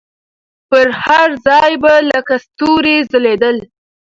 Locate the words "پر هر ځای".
0.69-1.71